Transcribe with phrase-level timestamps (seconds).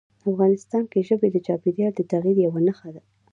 [0.31, 3.01] افغانستان کې ژبې د چاپېریال د تغیر یوه نښه ده.